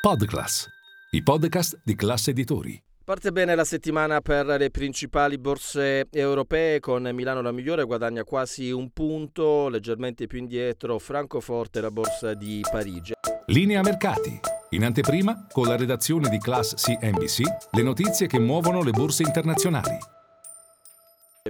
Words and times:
Podclass, 0.00 0.66
i 1.10 1.22
podcast 1.22 1.78
di 1.84 1.94
classe 1.94 2.30
editori. 2.30 2.82
Parte 3.04 3.32
bene 3.32 3.54
la 3.54 3.66
settimana 3.66 4.22
per 4.22 4.46
le 4.46 4.70
principali 4.70 5.36
borse 5.36 6.06
europee 6.10 6.80
con 6.80 7.06
Milano 7.12 7.42
la 7.42 7.52
migliore, 7.52 7.84
guadagna 7.84 8.24
quasi 8.24 8.70
un 8.70 8.92
punto, 8.92 9.68
leggermente 9.68 10.26
più 10.26 10.38
indietro 10.38 10.98
Francoforte 10.98 11.82
la 11.82 11.90
borsa 11.90 12.32
di 12.32 12.62
Parigi. 12.62 13.12
Linea 13.48 13.82
mercati. 13.82 14.40
In 14.70 14.84
anteprima, 14.84 15.46
con 15.52 15.66
la 15.66 15.76
redazione 15.76 16.30
di 16.30 16.38
Class 16.38 16.76
CNBC, 16.76 17.42
le 17.72 17.82
notizie 17.82 18.26
che 18.26 18.38
muovono 18.38 18.82
le 18.82 18.92
borse 18.92 19.22
internazionali. 19.22 19.98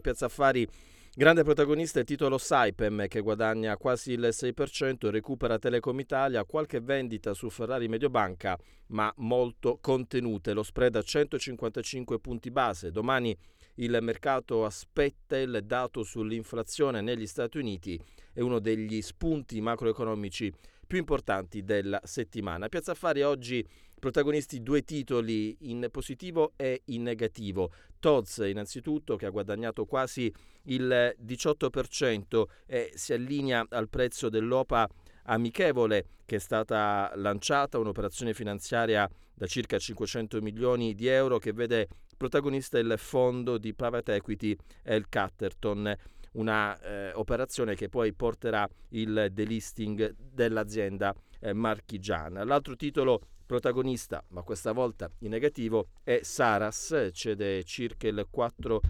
Piazza 0.03 0.27
Affari 0.27 0.67
Grande 1.13 1.43
protagonista 1.43 1.99
è 1.99 2.03
il 2.03 2.07
titolo 2.07 2.39
Saipem 2.39 3.09
che 3.09 3.21
guadagna 3.21 3.77
quasi 3.77 4.13
il 4.13 4.29
6%, 4.31 5.11
recupera 5.11 5.59
Telecom 5.59 5.99
Italia, 5.99 6.45
qualche 6.45 6.81
vendita 6.81 7.35
su 7.35 7.51
Ferrari 7.51 7.89
Mediobanca, 7.89 8.57
ma 8.91 9.13
molto 9.17 9.79
contenute. 9.81 10.53
Lo 10.53 10.63
spread 10.63 10.95
a 10.95 11.03
155 11.03 12.21
punti 12.21 12.53
base. 12.53 12.93
Domani 12.93 13.37
il 13.77 13.99
mercato 14.01 14.65
aspetta 14.65 15.37
il 15.37 15.63
dato 15.65 16.05
sull'inflazione 16.05 17.01
negli 17.01 17.27
Stati 17.27 17.59
Uniti, 17.59 18.01
è 18.33 18.41
uno 18.41 18.61
degli 18.61 19.03
spunti 19.03 19.61
macroeconomici 19.61 20.53
più 20.91 20.99
importanti 20.99 21.63
della 21.63 22.01
settimana. 22.03 22.69
Piazza 22.69 22.91
Affari 22.91 23.23
oggi 23.23 23.65
protagonisti 24.01 24.61
due 24.61 24.83
titoli 24.83 25.57
in 25.71 25.87
positivo 25.89 26.55
e 26.57 26.83
in 26.87 27.03
negativo. 27.05 27.71
Toz 28.01 28.39
innanzitutto 28.39 29.15
che 29.15 29.27
ha 29.27 29.31
guadagnato 29.31 29.85
quasi 29.85 30.35
il 30.65 31.15
18% 31.25 32.43
e 32.67 32.91
si 32.93 33.13
allinea 33.13 33.65
al 33.69 33.89
prezzo 33.89 34.29
dell'OPA 34.29 34.89
amichevole 35.27 36.07
che 36.25 36.37
è 36.37 36.41
stata 36.41 37.13
lanciata, 37.15 37.79
un'operazione 37.79 38.35
finanziaria 38.35 39.09
da 39.33 39.47
circa 39.47 39.79
500 39.79 40.41
milioni 40.41 40.97
di 40.97 41.07
euro 41.07 41.39
che 41.39 41.53
vede 41.53 41.87
protagonista 42.17 42.81
il 42.81 42.95
fondo 42.97 43.59
di 43.59 43.73
private 43.75 44.15
equity 44.17 44.57
El 44.83 45.09
Catterton 45.09 45.97
una 46.33 46.79
eh, 46.81 47.13
operazione 47.15 47.75
che 47.75 47.89
poi 47.89 48.13
porterà 48.13 48.69
il 48.91 49.29
delisting 49.33 50.15
dell'azienda 50.17 51.15
eh, 51.41 51.53
marchigiana. 51.53 52.45
L'altro 52.45 52.77
titolo 52.77 53.21
protagonista, 53.51 54.23
ma 54.29 54.43
questa 54.43 54.71
volta 54.71 55.11
in 55.23 55.31
negativo, 55.31 55.89
è 56.05 56.21
Saras, 56.23 57.09
cede 57.13 57.65
circa 57.65 58.07
il 58.07 58.29
4% 58.33 58.81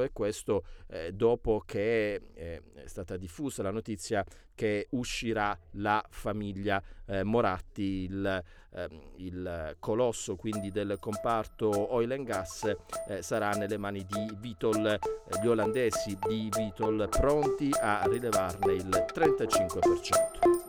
eh, 0.00 0.02
e 0.02 0.10
questo 0.12 0.64
eh, 0.88 1.12
dopo 1.12 1.62
che 1.64 2.20
eh, 2.34 2.62
è 2.74 2.86
stata 2.86 3.16
diffusa 3.16 3.62
la 3.62 3.70
notizia 3.70 4.24
che 4.56 4.88
uscirà 4.90 5.56
la 5.74 6.04
famiglia 6.10 6.82
eh, 7.06 7.22
Moratti, 7.22 8.08
il, 8.10 8.42
ehm, 8.72 9.00
il, 9.18 9.76
colosso 9.78 10.34
quindi 10.34 10.72
del 10.72 10.96
comparto 10.98 11.94
oil 11.94 12.10
and 12.10 12.26
gas 12.26 12.74
eh, 13.06 13.22
sarà 13.22 13.50
nelle 13.50 13.78
mani 13.78 14.04
di 14.04 14.36
Vitol, 14.36 14.84
eh, 14.84 14.98
gli 15.40 15.46
olandesi 15.46 16.18
di 16.26 16.50
Vitol 16.56 17.08
pronti 17.08 17.70
a 17.72 18.02
rilevarne 18.08 18.72
il 18.72 19.06
35%. 19.14 20.63